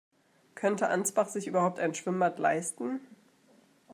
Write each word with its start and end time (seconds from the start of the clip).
Könnte 0.55 0.87
Ansbach 0.87 1.27
sich 1.27 1.45
überhaupt 1.45 1.77
ein 1.79 1.93
Schwimmbad 1.93 2.39
leisten? 2.39 3.01